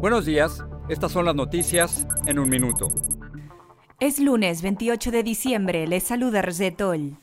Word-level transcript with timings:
Buenos 0.00 0.26
días, 0.26 0.64
estas 0.88 1.10
son 1.10 1.24
las 1.24 1.34
noticias 1.34 2.06
en 2.26 2.38
un 2.38 2.48
minuto. 2.48 2.86
Es 3.98 4.20
lunes 4.20 4.62
28 4.62 5.10
de 5.10 5.24
diciembre, 5.24 5.88
les 5.88 6.04
saluda 6.04 6.40
Rosetol. 6.40 7.18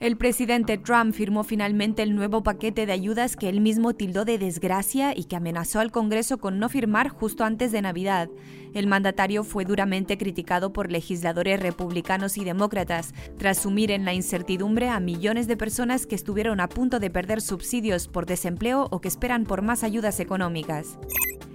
El 0.00 0.16
presidente 0.16 0.76
Trump 0.76 1.14
firmó 1.14 1.44
finalmente 1.44 2.02
el 2.02 2.16
nuevo 2.16 2.42
paquete 2.42 2.84
de 2.84 2.92
ayudas 2.92 3.36
que 3.36 3.48
él 3.48 3.60
mismo 3.60 3.94
tildó 3.94 4.24
de 4.24 4.38
desgracia 4.38 5.16
y 5.16 5.26
que 5.26 5.36
amenazó 5.36 5.78
al 5.78 5.92
Congreso 5.92 6.38
con 6.38 6.58
no 6.58 6.68
firmar 6.68 7.08
justo 7.08 7.44
antes 7.44 7.70
de 7.70 7.80
Navidad. 7.80 8.28
El 8.74 8.88
mandatario 8.88 9.44
fue 9.44 9.64
duramente 9.64 10.18
criticado 10.18 10.72
por 10.72 10.90
legisladores 10.90 11.60
republicanos 11.60 12.38
y 12.38 12.44
demócratas 12.44 13.14
tras 13.38 13.58
sumir 13.58 13.92
en 13.92 14.04
la 14.04 14.14
incertidumbre 14.14 14.88
a 14.88 14.98
millones 14.98 15.46
de 15.46 15.56
personas 15.56 16.06
que 16.08 16.16
estuvieron 16.16 16.58
a 16.58 16.68
punto 16.68 16.98
de 16.98 17.10
perder 17.10 17.40
subsidios 17.40 18.08
por 18.08 18.26
desempleo 18.26 18.88
o 18.90 19.00
que 19.00 19.06
esperan 19.06 19.44
por 19.44 19.62
más 19.62 19.84
ayudas 19.84 20.18
económicas. 20.18 20.98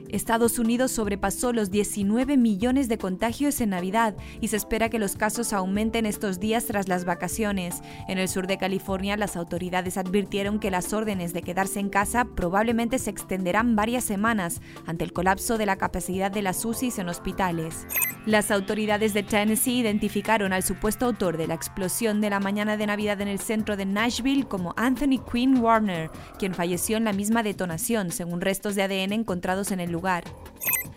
Estados 0.09 0.59
Unidos 0.59 0.91
sobrepasó 0.91 1.53
los 1.53 1.72
19 1.72 2.38
millones 2.38 2.88
de 2.88 2.97
contagios 2.97 3.59
en 3.62 3.72
Navidad 3.72 4.16
y 4.41 4.47
se 4.47 4.57
espera 4.57 4.90
que 4.90 5.00
los 5.00 5.16
casos 5.16 5.53
aumenten 5.53 6.06
estos 6.06 6.40
días 6.40 6.66
tras 6.66 6.88
las 6.88 7.06
vacaciones. 7.06 7.81
En 8.07 8.18
el 8.18 8.28
sur 8.28 8.47
de 8.47 8.57
California, 8.57 9.18
las 9.18 9.35
autoridades 9.35 9.97
advirtieron 9.97 10.59
que 10.59 10.72
las 10.72 10.94
órdenes 10.94 11.34
de 11.34 11.41
quedarse 11.41 11.79
en 11.79 11.90
casa 11.90 12.25
probablemente 12.25 13.00
se 13.00 13.09
extenderán 13.09 13.75
varias 13.75 14.03
semanas 14.03 14.62
ante 14.85 15.03
el 15.03 15.13
colapso 15.13 15.57
de 15.57 15.66
la 15.66 15.75
capacidad 15.75 16.31
de 16.31 16.41
las 16.41 16.63
UCIs 16.63 17.00
en 17.00 17.09
hospitales. 17.09 17.85
Las 18.27 18.51
autoridades 18.51 19.13
de 19.13 19.23
Tennessee 19.23 19.79
identificaron 19.79 20.51
al 20.51 20.61
supuesto 20.61 21.05
autor 21.05 21.38
de 21.38 21.47
la 21.47 21.53
explosión 21.53 22.19
de 22.19 22.29
la 22.29 22.41
mañana 22.41 22.75
de 22.75 22.85
Navidad 22.85 23.21
en 23.21 23.29
el 23.29 23.39
centro 23.39 23.77
de 23.77 23.85
Nashville 23.85 24.45
como 24.45 24.73
Anthony 24.75 25.23
Quinn 25.31 25.59
Warner, 25.59 26.11
quien 26.38 26.53
falleció 26.53 26.97
en 26.97 27.05
la 27.05 27.13
misma 27.13 27.41
detonación, 27.41 28.11
según 28.11 28.41
restos 28.41 28.75
de 28.75 28.83
ADN 28.83 29.13
encontrados 29.13 29.71
en 29.71 29.79
el 29.79 29.93
lugar. 29.93 30.25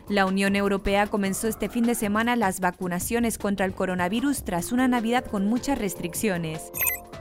La 0.08 0.26
Unión 0.26 0.56
Europea 0.56 1.06
comenzó 1.06 1.46
este 1.46 1.68
fin 1.68 1.84
de 1.84 1.94
semana 1.94 2.34
las 2.34 2.58
vacunaciones 2.58 3.38
contra 3.38 3.64
el 3.64 3.74
coronavirus 3.74 4.42
tras 4.42 4.72
una 4.72 4.88
Navidad 4.88 5.24
con 5.24 5.47
muchas 5.47 5.78
restricciones. 5.78 6.72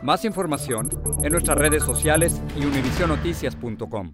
Más 0.01 0.25
información 0.25 0.89
en 1.23 1.31
nuestras 1.31 1.59
redes 1.59 1.83
sociales 1.83 2.41
y 2.59 2.65
univisionoticias.com. 2.65 4.13